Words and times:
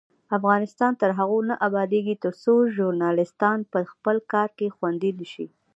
افغانستان 0.37 0.91
تر 1.01 1.09
هغو 1.19 1.39
نه 1.49 1.55
ابادیږي، 1.67 2.15
ترڅو 2.23 2.53
ژورنالیستان 2.75 3.57
په 3.71 3.79
خپل 3.91 4.15
کار 4.31 4.49
کې 4.57 4.73
خوندي 4.75 5.11
نشي. 5.19 5.47